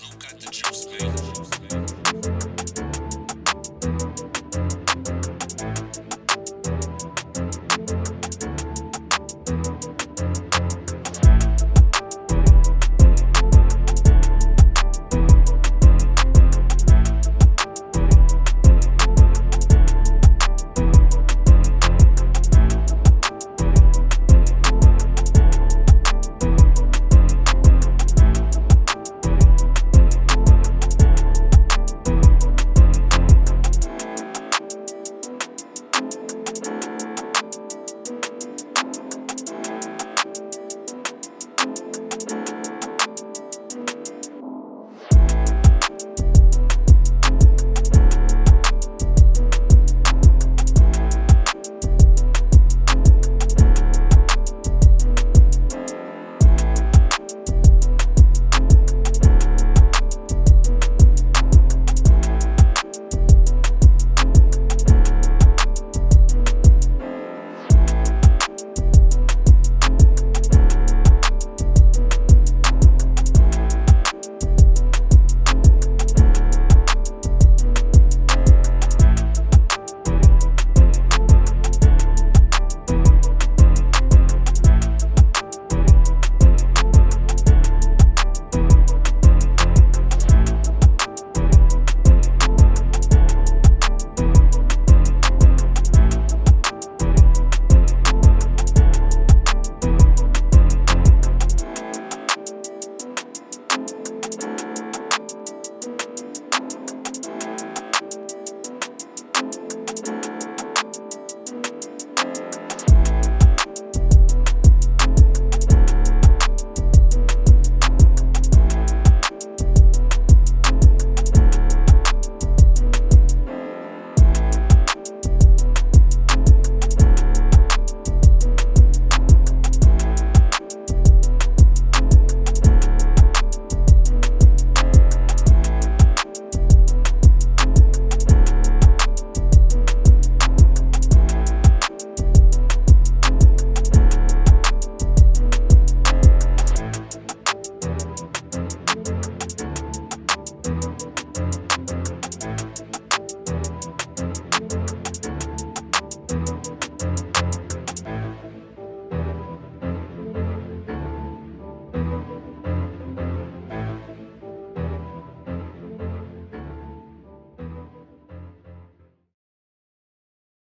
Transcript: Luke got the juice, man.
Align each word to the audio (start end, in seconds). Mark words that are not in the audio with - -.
Luke 0.00 0.18
got 0.20 0.40
the 0.40 0.50
juice, 0.50 0.86
man. 0.86 1.21